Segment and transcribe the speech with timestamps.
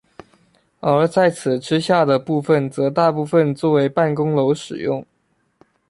[0.79, 5.05] 而在此之下的部分则大部分作为办公楼使用。